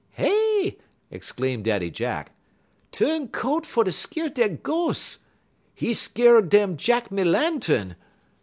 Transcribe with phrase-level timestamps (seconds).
[0.13, 0.79] "Hey!"
[1.11, 2.31] exclaimed Daddy Jack,
[2.91, 5.19] "tu'n coat no fer skeer dead ghos'.
[5.79, 7.95] 'E skeer dem Jack me Lantun.